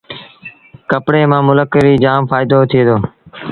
[0.89, 2.95] ڪپڙي مآݩ ملڪ کي جآم ڦآئيٚدو ٿئي دو